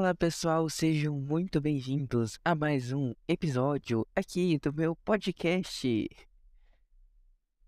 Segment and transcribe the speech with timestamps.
[0.00, 6.08] Olá pessoal, sejam muito bem-vindos a mais um episódio aqui do meu podcast.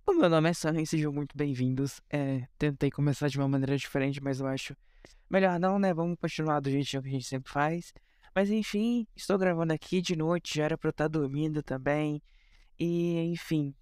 [0.06, 2.00] O meu nome é Sam sejam muito bem-vindos.
[2.08, 4.74] É, tentei começar de uma maneira diferente, mas eu acho
[5.28, 5.92] melhor não, né?
[5.92, 7.92] Vamos continuar do jeitinho que a gente sempre faz.
[8.34, 12.22] Mas enfim, estou gravando aqui de noite, já era pra eu estar dormindo também.
[12.78, 13.74] E enfim,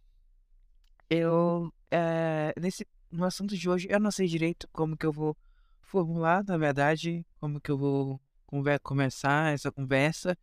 [1.08, 5.36] eu é, nesse no assunto de hoje eu não sei direito como que eu vou
[5.80, 8.20] formular, na verdade, como que eu vou
[8.82, 10.36] começar essa conversa.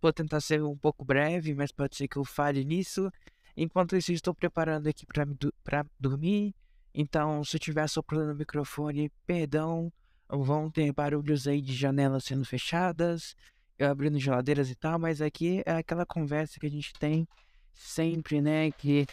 [0.00, 3.10] Vou tentar ser um pouco breve, mas pode ser que eu fale nisso.
[3.56, 6.54] Enquanto isso, estou preparando aqui para dormir.
[6.92, 9.92] Então, se eu estiver soprando o microfone, perdão,
[10.28, 13.34] vão ter barulhos aí de janelas sendo fechadas,
[13.78, 17.26] eu abrindo geladeiras e tal, mas aqui é aquela conversa que a gente tem
[17.72, 18.70] sempre, né?
[18.70, 19.06] Que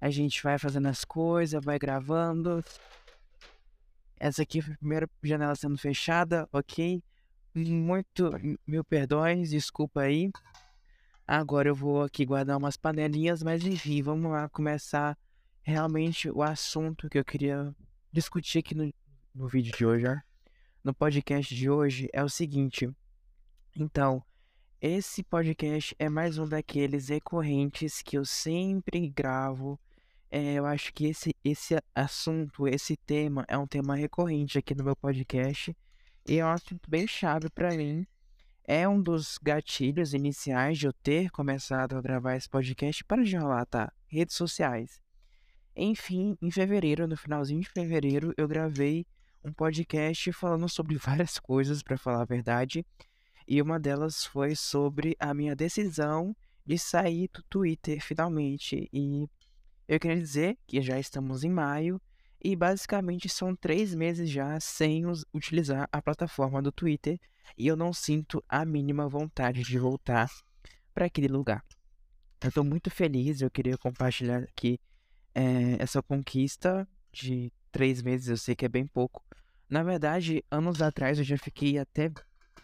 [0.00, 2.64] a gente vai fazendo as coisas, vai gravando.
[4.18, 7.02] Essa aqui foi a primeira janela sendo fechada, ok?
[7.56, 8.30] Muito
[8.66, 10.30] mil perdões, desculpa aí.
[11.26, 15.16] Agora eu vou aqui guardar umas panelinhas, mas enfim, vamos lá começar
[15.62, 17.74] realmente o assunto que eu queria
[18.12, 18.92] discutir aqui no,
[19.34, 20.04] no vídeo de hoje,
[20.84, 22.90] no podcast de hoje, é o seguinte.
[23.74, 24.22] Então,
[24.78, 29.80] esse podcast é mais um daqueles recorrentes que eu sempre gravo
[30.30, 34.84] é, eu acho que esse, esse assunto, esse tema é um tema recorrente aqui no
[34.84, 35.74] meu podcast
[36.28, 38.06] e é um assunto bem chave para mim.
[38.64, 43.36] É um dos gatilhos iniciais de eu ter começado a gravar esse podcast para de
[43.36, 43.92] rolar, tá?
[44.08, 45.00] Redes sociais.
[45.74, 49.06] Enfim, em fevereiro, no finalzinho de fevereiro, eu gravei
[49.44, 52.84] um podcast falando sobre várias coisas, para falar a verdade.
[53.46, 59.28] E uma delas foi sobre a minha decisão de sair do Twitter finalmente e
[59.86, 62.02] eu queria dizer que já estamos em maio
[62.42, 67.18] e basicamente são três meses já sem utilizar a plataforma do Twitter
[67.56, 70.30] e eu não sinto a mínima vontade de voltar
[70.94, 71.64] para aquele lugar.
[72.40, 74.78] Eu estou muito feliz, eu queria compartilhar aqui
[75.34, 79.24] é, essa conquista de três meses, eu sei que é bem pouco.
[79.68, 82.10] Na verdade, anos atrás eu já fiquei até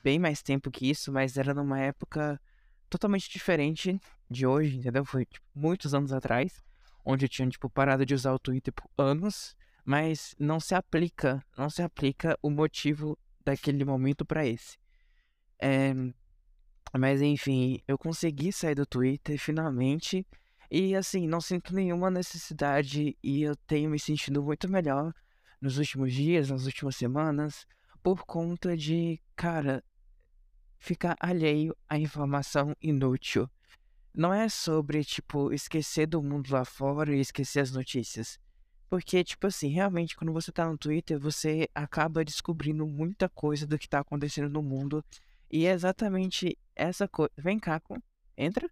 [0.03, 2.41] bem mais tempo que isso, mas era numa época
[2.89, 3.99] totalmente diferente
[4.31, 5.05] de hoje, entendeu?
[5.05, 6.63] Foi tipo, muitos anos atrás
[7.05, 11.45] onde eu tinha, tipo, parado de usar o Twitter por anos, mas não se aplica,
[11.57, 14.79] não se aplica o motivo daquele momento para esse.
[15.61, 15.93] É,
[16.97, 20.27] mas enfim, eu consegui sair do Twitter finalmente.
[20.71, 25.13] E assim, não sinto nenhuma necessidade e eu tenho me sentido muito melhor
[25.61, 27.67] nos últimos dias, nas últimas semanas,
[28.03, 29.85] por conta de, cara,
[30.79, 33.49] ficar alheio à informação inútil
[34.15, 38.39] não é sobre, tipo, esquecer do mundo lá fora e esquecer as notícias.
[38.93, 43.79] Porque, tipo assim, realmente, quando você tá no Twitter, você acaba descobrindo muita coisa do
[43.79, 45.03] que tá acontecendo no mundo.
[45.51, 47.33] E é exatamente essa coisa.
[47.39, 47.81] Vem cá,
[48.37, 48.71] entra.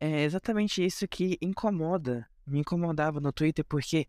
[0.00, 2.26] É exatamente isso que incomoda.
[2.46, 4.06] Me incomodava no Twitter, porque,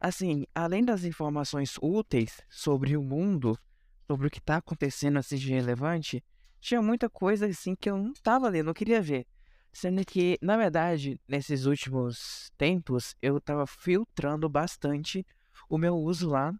[0.00, 3.58] assim, além das informações úteis sobre o mundo,
[4.06, 6.24] sobre o que tá acontecendo assim de relevante,
[6.58, 9.26] tinha muita coisa assim que eu não tava lendo, não queria ver.
[9.74, 15.26] Sendo que, na verdade, nesses últimos tempos, eu tava filtrando bastante
[15.68, 16.54] o meu uso lá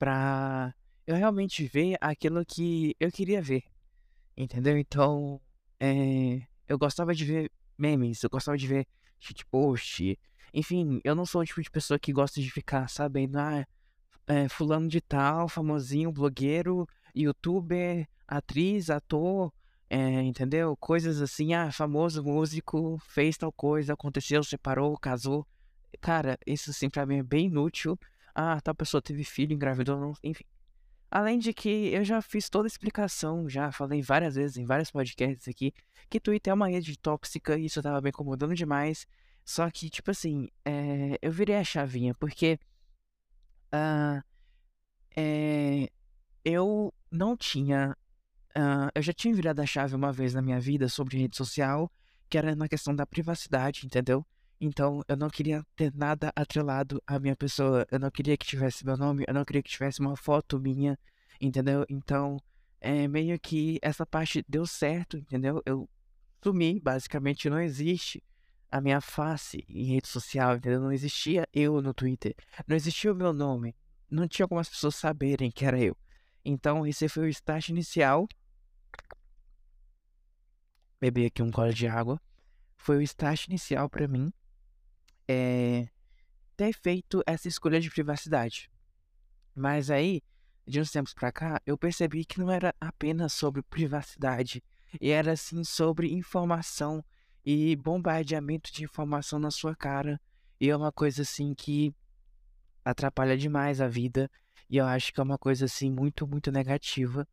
[0.00, 0.74] pra
[1.06, 3.62] eu realmente ver aquilo que eu queria ver.
[4.36, 4.76] Entendeu?
[4.76, 5.40] Então,
[5.78, 8.84] é, eu gostava de ver memes, eu gostava de ver
[9.20, 10.18] shitpost.
[10.52, 13.64] Enfim, eu não sou o tipo de pessoa que gosta de ficar sabendo, ah,
[14.26, 19.52] é, fulano de tal, famosinho, blogueiro, youtuber, atriz, ator,
[19.94, 20.74] é, entendeu?
[20.78, 25.46] Coisas assim, ah, famoso músico fez tal coisa, aconteceu, separou, casou.
[26.00, 27.98] Cara, isso assim pra mim é bem inútil.
[28.34, 30.14] Ah, tal pessoa teve filho, engravidou, não...
[30.24, 30.44] enfim.
[31.10, 34.90] Além de que eu já fiz toda a explicação, já falei várias vezes em vários
[34.90, 35.74] podcasts aqui,
[36.08, 39.06] que Twitter é uma rede tóxica e isso tava me incomodando demais.
[39.44, 42.58] Só que, tipo assim, é, eu virei a chavinha, porque
[43.74, 44.22] uh,
[45.14, 45.90] é,
[46.42, 47.94] eu não tinha
[48.56, 51.90] Uh, eu já tinha virado a chave uma vez na minha vida sobre rede social,
[52.28, 54.26] que era na questão da privacidade, entendeu?
[54.60, 57.86] Então, eu não queria ter nada atrelado à minha pessoa.
[57.90, 60.98] Eu não queria que tivesse meu nome, eu não queria que tivesse uma foto minha,
[61.40, 61.84] entendeu?
[61.88, 62.38] Então,
[62.80, 65.62] é meio que essa parte deu certo, entendeu?
[65.64, 65.88] Eu
[66.42, 68.22] sumi, basicamente não existe
[68.70, 70.80] a minha face em rede social, entendeu?
[70.80, 72.34] Não existia eu no Twitter,
[72.66, 73.74] não existia o meu nome,
[74.10, 75.96] não tinha como as pessoas saberem que era eu.
[76.44, 78.26] Então, esse foi o start inicial
[81.02, 82.20] beber aqui um gole de água.
[82.76, 84.32] Foi o start inicial para mim
[85.26, 85.88] é,
[86.56, 88.70] ter feito essa escolha de privacidade.
[89.52, 90.22] Mas aí,
[90.64, 94.62] de uns tempos pra cá, eu percebi que não era apenas sobre privacidade,
[95.00, 97.04] e era assim sobre informação
[97.44, 100.20] e bombardeamento de informação na sua cara.
[100.60, 101.92] E é uma coisa assim que
[102.84, 104.30] atrapalha demais a vida,
[104.70, 107.26] e eu acho que é uma coisa assim muito, muito negativa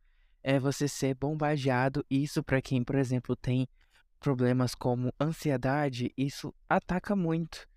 [0.44, 2.06] é você ser bombardeado.
[2.10, 3.68] Isso para quem, por exemplo, tem
[4.20, 7.68] problemas como ansiedade, isso ataca muito.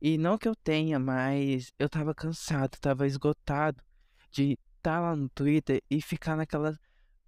[0.00, 3.82] E não que eu tenha, mas eu tava cansado, tava esgotado
[4.30, 6.78] de estar tá lá no Twitter e ficar naquela,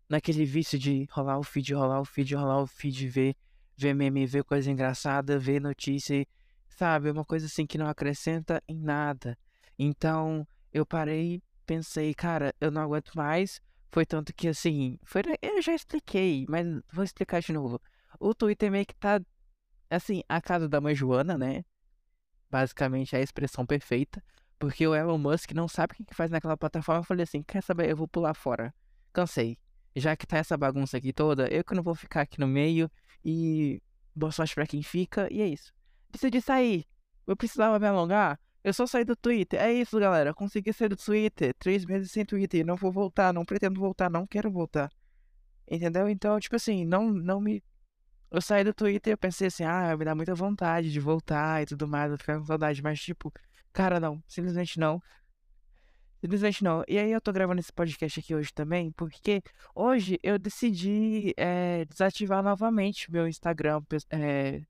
[0.09, 3.37] naquele vício de rolar o feed, rolar o feed, rolar o feed, ver,
[3.77, 6.27] ver meme, ver coisa engraçada, ver notícia,
[6.67, 7.11] sabe?
[7.11, 9.37] Uma coisa assim que não acrescenta em nada.
[9.79, 13.61] Então eu parei, pensei, cara, eu não aguento mais.
[13.93, 17.79] Foi tanto que assim, foi, eu já expliquei, mas vou explicar de novo.
[18.19, 19.21] O Twitter meio que tá
[19.91, 21.63] assim, a casa da mãe Joana, né?
[22.51, 24.25] Basicamente é a expressão perfeita.
[24.59, 27.01] Porque o Elon Musk não sabe o que faz naquela plataforma.
[27.01, 27.91] Eu falei assim: quer saber?
[27.91, 28.75] Eu vou pular fora.
[29.13, 29.59] Cansei.
[29.95, 32.91] Já que tá essa bagunça aqui toda, eu que não vou ficar aqui no meio.
[33.23, 33.83] E
[34.15, 35.29] boa sorte pra quem fica.
[35.31, 35.71] E é isso.
[36.11, 36.87] Decidi sair.
[37.27, 38.41] Eu precisava me alongar.
[38.65, 39.61] Eu só saí do Twitter.
[39.61, 40.33] É isso, galera.
[40.33, 41.55] Consegui sair do Twitter.
[41.59, 42.65] Três meses sem Twitter.
[42.65, 43.33] Não vou voltar.
[43.33, 44.11] Não pretendo voltar.
[44.11, 44.91] Não quero voltar.
[45.69, 46.09] Entendeu?
[46.09, 47.63] Então, tipo assim, não, não me.
[48.31, 51.67] Eu saí do Twitter eu pensei assim, ah, me dá muita vontade de voltar e
[51.67, 52.83] tudo mais, eu ficar com saudade.
[52.83, 53.33] Mas, tipo,
[53.73, 54.23] Cara, não.
[54.29, 55.03] Simplesmente não.
[56.21, 56.85] Simplesmente não.
[56.87, 59.43] E aí eu tô gravando esse podcast aqui hoje também, porque
[59.75, 64.63] hoje eu decidi é, desativar novamente meu Instagram é,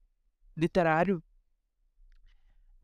[0.57, 1.23] literário.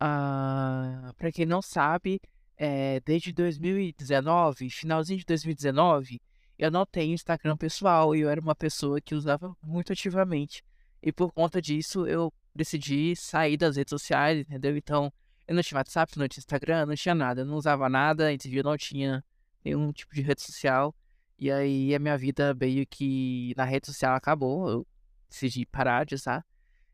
[0.00, 2.20] Ah, pra quem não sabe,
[2.56, 6.20] é, desde 2019, finalzinho de 2019,
[6.58, 10.64] eu não tenho Instagram pessoal e eu era uma pessoa que usava muito ativamente.
[11.00, 14.76] E por conta disso eu decidi sair das redes sociais, entendeu?
[14.76, 15.12] Então
[15.46, 17.42] eu não tinha WhatsApp, não tinha Instagram, não tinha nada.
[17.42, 19.24] Eu não usava nada, dia não tinha
[19.64, 20.94] nenhum tipo de rede social.
[21.38, 24.68] E aí a minha vida meio que na rede social acabou.
[24.68, 24.86] Eu
[25.28, 26.44] decidi parar de usar.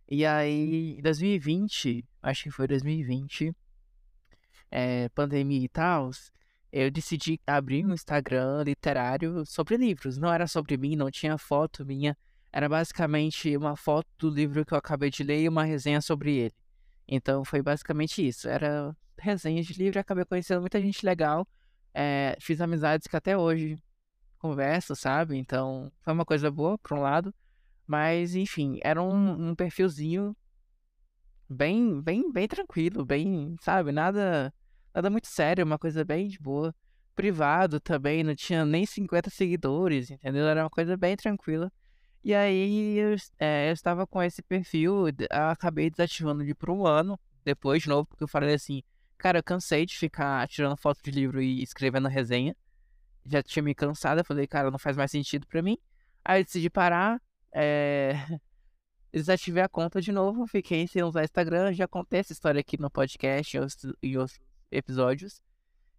[0.09, 3.55] E aí, em 2020, acho que foi 2020,
[4.71, 6.11] é, pandemia e tal,
[6.73, 10.19] eu decidi abrir um Instagram literário sobre livros.
[10.19, 12.17] Não era sobre mim, não tinha foto minha.
[12.53, 16.35] Era basicamente uma foto do livro que eu acabei de ler e uma resenha sobre
[16.37, 16.55] ele.
[17.07, 18.49] Então foi basicamente isso.
[18.49, 21.47] Era resenha de livro, acabei conhecendo muita gente legal.
[21.93, 23.79] É, fiz amizades que até hoje
[24.39, 25.37] converso, sabe?
[25.39, 27.33] Então foi uma coisa boa, por um lado.
[27.87, 30.37] Mas, enfim, era um, um perfilzinho
[31.49, 33.93] bem, bem, bem tranquilo, bem, sabe?
[33.93, 34.53] Nada,
[34.95, 36.75] nada muito sério, uma coisa bem de boa.
[37.15, 40.47] Privado também, não tinha nem 50 seguidores, entendeu?
[40.47, 41.71] Era uma coisa bem tranquila.
[42.25, 47.21] E aí eu, é, eu estava com esse perfil, acabei desativando ele por um ano,
[47.45, 48.83] depois de novo, porque eu falei assim,
[49.19, 52.57] cara, eu cansei de ficar tirando foto de livro e escrevendo resenha.
[53.27, 55.79] Já tinha me cansado, eu falei, cara, não faz mais sentido para mim.
[56.25, 57.21] Aí eu decidi parar,
[57.55, 58.15] é...
[59.13, 62.91] desativei a conta de novo, fiquei sem usar Instagram, já contei essa história aqui no
[62.91, 63.57] podcast
[64.03, 64.41] e outros
[64.71, 65.41] episódios.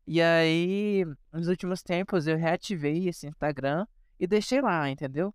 [0.06, 3.88] E aí, nos últimos tempos, eu reativei esse Instagram
[4.20, 5.34] e deixei lá, entendeu?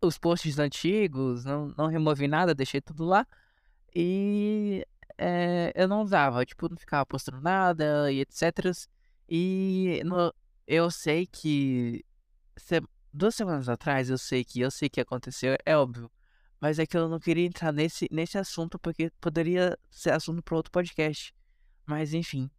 [0.00, 3.26] os posts antigos, não, não removi nada, deixei tudo lá.
[3.94, 4.86] E
[5.18, 8.72] é, eu não usava, tipo, não ficava postando nada e etc.
[9.28, 10.32] E no,
[10.66, 12.04] eu sei que
[13.12, 16.10] duas semanas atrás eu sei que eu sei que aconteceu, é óbvio.
[16.60, 20.56] Mas é que eu não queria entrar nesse, nesse assunto porque poderia ser assunto para
[20.56, 21.34] outro podcast.
[21.86, 22.50] Mas enfim,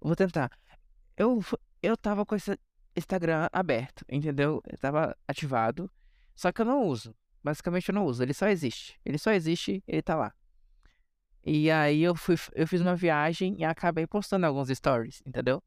[0.00, 0.50] vou tentar.
[1.16, 1.42] Eu,
[1.82, 2.58] eu tava com esse
[2.94, 4.62] Instagram aberto, entendeu?
[4.66, 5.90] Eu tava ativado.
[6.34, 7.14] Só que eu não uso.
[7.42, 8.22] Basicamente eu não uso.
[8.22, 9.00] Ele só existe.
[9.04, 10.34] Ele só existe, ele tá lá.
[11.42, 15.62] E aí eu fui, eu fiz uma viagem e acabei postando alguns stories, entendeu?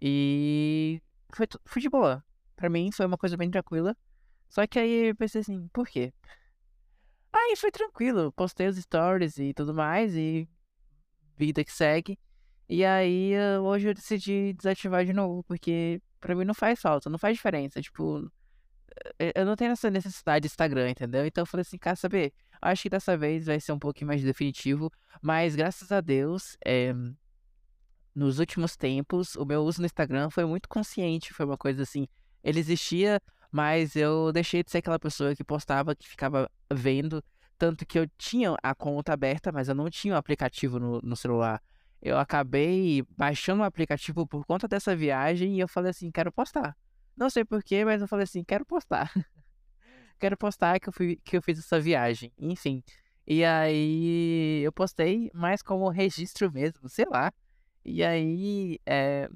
[0.00, 1.00] E
[1.32, 2.24] foi, foi de boa.
[2.56, 3.96] Pra mim foi uma coisa bem tranquila.
[4.48, 6.12] Só que aí eu pensei assim, por quê?
[7.32, 10.48] Aí foi tranquilo, postei os stories e tudo mais, e
[11.36, 12.18] vida que segue.
[12.68, 17.18] E aí hoje eu decidi desativar de novo, porque pra mim não faz falta, não
[17.18, 17.82] faz diferença.
[17.82, 18.30] Tipo,
[19.18, 21.26] eu não tenho essa necessidade de Instagram, entendeu?
[21.26, 22.32] Então eu falei assim, quer saber?
[22.62, 26.94] Acho que dessa vez vai ser um pouquinho mais definitivo, mas graças a Deus, é,
[28.14, 32.06] nos últimos tempos, o meu uso no Instagram foi muito consciente, foi uma coisa assim,
[32.44, 33.20] ele existia,
[33.50, 37.24] mas eu deixei de ser aquela pessoa que postava, que ficava vendo,
[37.56, 41.16] tanto que eu tinha a conta aberta, mas eu não tinha o aplicativo no, no
[41.16, 41.62] celular.
[42.02, 46.76] Eu acabei baixando o aplicativo por conta dessa viagem e eu falei assim, quero postar.
[47.16, 49.10] Não sei porquê, mas eu falei assim, quero postar.
[50.20, 52.30] quero postar que eu, fui, que eu fiz essa viagem.
[52.38, 52.82] Enfim.
[53.26, 57.32] E aí eu postei, mais como registro mesmo, sei lá.
[57.82, 59.30] E aí é,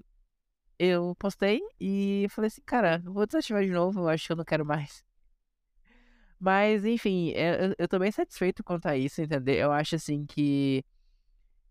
[0.79, 4.45] eu postei e falei assim, cara, vou desativar de novo, eu acho que eu não
[4.45, 5.05] quero mais.
[6.41, 9.55] Mas, enfim, eu, eu tô bem satisfeito quanto a isso, entendeu?
[9.57, 10.85] Eu acho assim que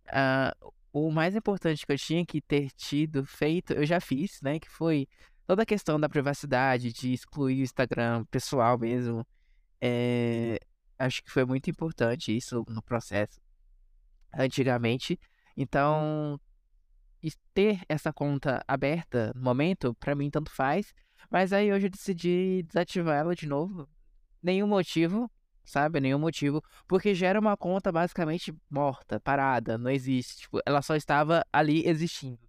[0.07, 4.59] uh, o mais importante que eu tinha que ter tido feito, eu já fiz, né?
[4.59, 5.07] Que foi
[5.45, 9.25] toda a questão da privacidade, de excluir o Instagram pessoal mesmo.
[9.79, 10.59] É,
[10.99, 13.39] acho que foi muito importante isso no processo
[14.33, 15.19] antigamente.
[15.55, 16.39] Então,
[17.53, 20.93] ter essa conta aberta no momento, para mim tanto faz.
[21.29, 23.87] Mas aí hoje eu decidi desativar ela de novo.
[24.41, 25.29] Nenhum motivo,
[25.65, 25.99] sabe?
[25.99, 26.63] Nenhum motivo.
[26.87, 30.41] Porque já era uma conta basicamente morta, parada, não existe.
[30.41, 32.39] Tipo, ela só estava ali existindo.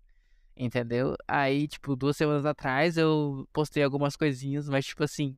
[0.57, 1.17] Entendeu?
[1.27, 5.37] Aí, tipo, duas semanas atrás eu postei algumas coisinhas, mas, tipo assim,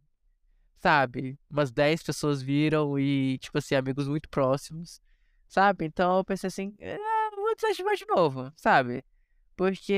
[0.79, 1.39] sabe?
[1.51, 5.01] Umas 10 pessoas viram e, tipo assim, amigos muito próximos,
[5.47, 5.85] sabe?
[5.85, 9.05] Então eu pensei assim, ah, vou desativar de novo, sabe?
[9.57, 9.93] Porque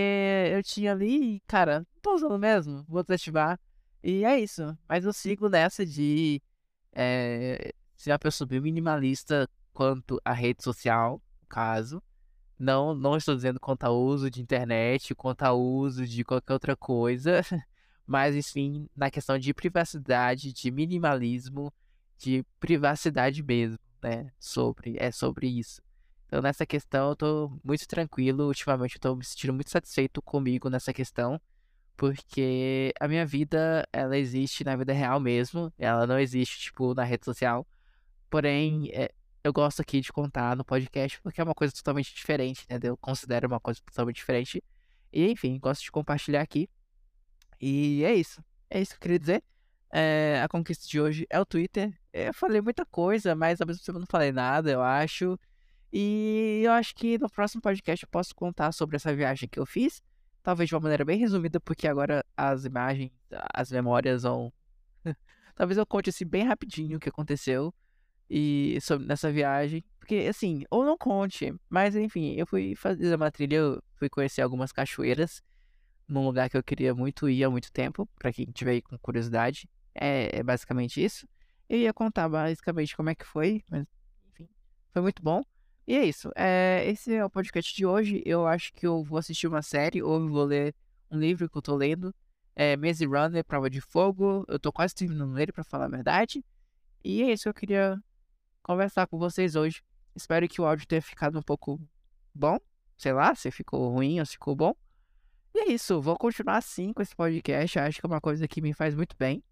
[0.52, 3.58] eu tinha ali, cara, não tô usando mesmo, vou desativar.
[4.02, 4.76] E é isso.
[4.88, 6.42] Mas eu sigo nessa de
[6.92, 12.02] é, ser uma pessoa bem minimalista quanto à rede social, no caso.
[12.58, 16.76] Não, não estou dizendo quanto ao uso de internet, quanto ao uso de qualquer outra
[16.76, 17.40] coisa.
[18.06, 21.72] Mas, enfim, na questão de privacidade, de minimalismo,
[22.18, 24.30] de privacidade mesmo, né?
[24.38, 25.82] Sobre, é sobre isso.
[26.32, 28.46] Então, nessa questão, eu tô muito tranquilo.
[28.46, 31.38] Ultimamente, eu tô me sentindo muito satisfeito comigo nessa questão.
[31.94, 35.70] Porque a minha vida, ela existe na vida real mesmo.
[35.78, 37.66] Ela não existe, tipo, na rede social.
[38.30, 39.10] Porém, é,
[39.44, 42.94] eu gosto aqui de contar no podcast porque é uma coisa totalmente diferente, entendeu?
[42.94, 44.64] Eu considero uma coisa totalmente diferente.
[45.12, 46.66] E, enfim, gosto de compartilhar aqui.
[47.60, 48.42] E é isso.
[48.70, 49.44] É isso que eu queria dizer.
[49.92, 51.92] É, a conquista de hoje é o Twitter.
[52.10, 55.38] Eu falei muita coisa, mas ao mesmo tempo não falei nada, eu acho.
[55.92, 59.66] E eu acho que no próximo podcast eu posso contar sobre essa viagem que eu
[59.66, 60.02] fiz.
[60.42, 63.10] Talvez de uma maneira bem resumida, porque agora as imagens,
[63.54, 64.52] as memórias vão.
[65.54, 67.72] Talvez eu conte assim bem rapidinho o que aconteceu
[68.28, 69.84] e sobre nessa viagem.
[69.98, 74.40] Porque, assim, ou não conte, mas enfim, eu fui fazer uma trilha, eu fui conhecer
[74.40, 75.42] algumas cachoeiras
[76.08, 78.98] num lugar que eu queria muito ir há muito tempo, para quem tiver aí com
[78.98, 79.68] curiosidade.
[79.94, 81.28] É, é, basicamente isso.
[81.68, 83.86] Eu ia contar basicamente como é que foi, mas
[84.30, 84.48] enfim,
[84.92, 85.42] foi muito bom.
[85.92, 86.32] E é isso.
[86.34, 88.22] É, esse é o podcast de hoje.
[88.24, 90.74] Eu acho que eu vou assistir uma série ou vou ler
[91.10, 92.14] um livro que eu tô lendo.
[92.56, 94.42] É Maze Runner, Prova de Fogo.
[94.48, 96.42] Eu tô quase terminando ele, para falar a verdade.
[97.04, 98.02] E é isso que eu queria
[98.62, 99.82] conversar com vocês hoje.
[100.16, 101.78] Espero que o áudio tenha ficado um pouco
[102.34, 102.56] bom.
[102.96, 104.74] Sei lá, se ficou ruim ou se ficou bom.
[105.54, 107.78] E é isso, vou continuar assim com esse podcast.
[107.78, 109.44] Acho que é uma coisa que me faz muito bem.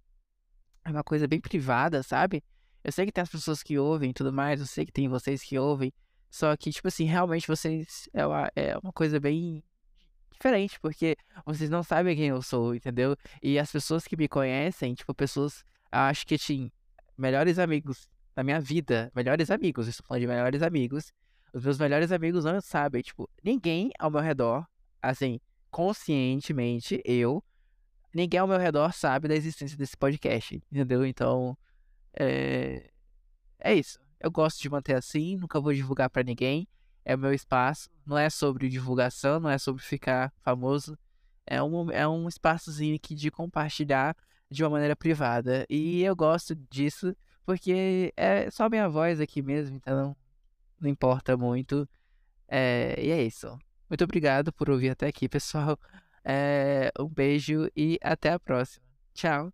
[0.87, 2.43] É uma coisa bem privada, sabe?
[2.83, 5.07] Eu sei que tem as pessoas que ouvem e tudo mais, eu sei que tem
[5.07, 5.93] vocês que ouvem.
[6.31, 8.09] Só que, tipo assim, realmente vocês.
[8.13, 9.63] É uma, é uma coisa bem
[10.31, 13.17] diferente, porque vocês não sabem quem eu sou, entendeu?
[13.43, 15.65] E as pessoas que me conhecem, tipo, pessoas.
[15.91, 16.71] Acho que, assim,
[17.19, 19.11] melhores amigos da minha vida.
[19.15, 21.13] Melhores amigos, estou falando de melhores amigos.
[21.53, 24.65] Os meus melhores amigos não sabem, tipo, ninguém ao meu redor,
[25.03, 27.43] assim, conscientemente, eu,
[28.15, 31.05] ninguém ao meu redor sabe da existência desse podcast, entendeu?
[31.05, 31.59] Então,
[32.15, 32.91] é,
[33.59, 33.99] é isso.
[34.21, 36.69] Eu gosto de manter assim, nunca vou divulgar para ninguém.
[37.05, 37.89] É o meu espaço.
[38.05, 40.99] Não é sobre divulgação, não é sobre ficar famoso.
[41.47, 44.15] É um, é um espaçozinho aqui de compartilhar
[44.51, 45.67] de uma maneira privada.
[45.69, 50.17] E eu gosto disso porque é só minha voz aqui mesmo, então
[50.81, 51.89] não importa muito.
[52.47, 53.59] É, e é isso.
[53.89, 55.79] Muito obrigado por ouvir até aqui, pessoal.
[56.25, 58.85] É, um beijo e até a próxima.
[59.15, 59.53] Tchau.